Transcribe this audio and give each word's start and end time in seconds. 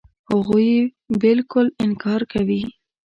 هغوی 0.31 0.71
بالکل 1.23 1.65
انکار 1.83 2.21
کوي. 2.31 2.61